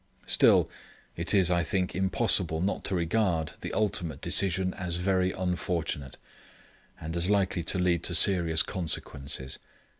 [0.25, 0.67] Still,
[1.15, 6.17] it is I think impossible not to regard the ultimate decision as very unfortunate,
[6.99, 9.59] and as likely to lead to serious consequences.